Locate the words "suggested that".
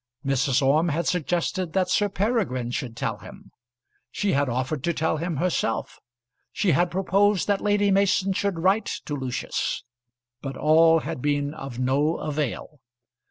1.05-1.87